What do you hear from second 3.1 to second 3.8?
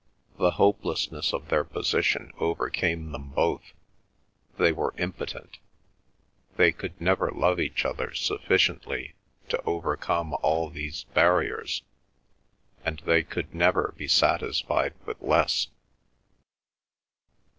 them both.